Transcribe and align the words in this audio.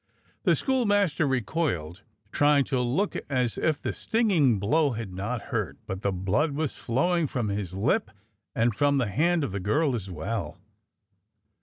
The 0.45 0.55
schoolmaster 0.55 1.27
recoiled, 1.27 2.01
trying 2.31 2.63
to 2.63 2.79
look 2.81 3.15
as 3.29 3.55
if 3.55 3.79
the 3.79 3.93
stinging 3.93 4.57
blow 4.57 4.93
had 4.93 5.13
not 5.13 5.49
hurt, 5.53 5.77
but 5.85 6.01
the 6.01 6.11
blood 6.11 6.53
was 6.53 6.73
flowing 6.73 7.27
from 7.27 7.49
his 7.49 7.75
lip 7.75 8.09
and 8.55 8.73
from 8.73 8.97
the 8.97 9.05
hand 9.09 9.43
of 9.43 9.51
the 9.51 9.59
girl 9.59 9.93
as 9.95 10.09
well. 10.09 10.57